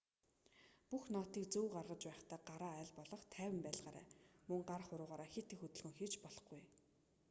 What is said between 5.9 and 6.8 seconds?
хийж болохгүй